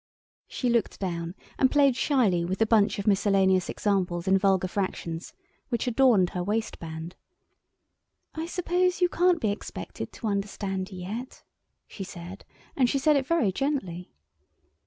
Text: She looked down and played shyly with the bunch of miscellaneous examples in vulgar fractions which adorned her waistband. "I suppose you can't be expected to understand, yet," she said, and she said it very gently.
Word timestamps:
She 0.47 0.67
looked 0.67 0.99
down 0.99 1.35
and 1.59 1.69
played 1.69 1.95
shyly 1.95 2.43
with 2.43 2.57
the 2.57 2.65
bunch 2.65 2.97
of 2.97 3.05
miscellaneous 3.05 3.69
examples 3.69 4.27
in 4.27 4.35
vulgar 4.35 4.67
fractions 4.67 5.31
which 5.69 5.85
adorned 5.85 6.31
her 6.31 6.43
waistband. 6.43 7.15
"I 8.33 8.47
suppose 8.47 8.99
you 8.99 9.09
can't 9.09 9.39
be 9.39 9.51
expected 9.51 10.11
to 10.13 10.25
understand, 10.25 10.89
yet," 10.91 11.43
she 11.87 12.03
said, 12.03 12.45
and 12.75 12.89
she 12.89 12.97
said 12.97 13.15
it 13.15 13.27
very 13.27 13.51
gently. 13.51 14.11